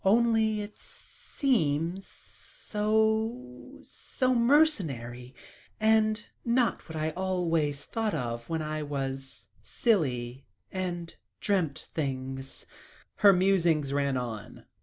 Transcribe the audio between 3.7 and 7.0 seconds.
so mercenary and not what